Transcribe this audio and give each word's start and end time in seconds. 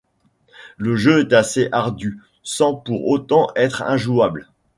Le 0.77 0.95
jeu 0.95 1.19
est 1.19 1.31
assez 1.31 1.69
ardu, 1.71 2.17
sans 2.41 2.73
pour 2.73 3.05
autant 3.07 3.51
être 3.55 3.83
injouable. 3.83 4.47